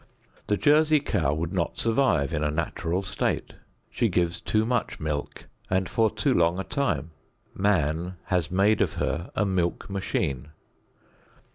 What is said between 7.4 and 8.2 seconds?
Man